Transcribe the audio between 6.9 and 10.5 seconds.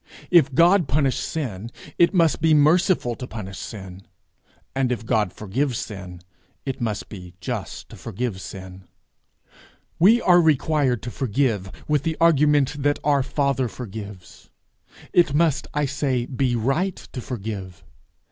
be just to forgive sin. We are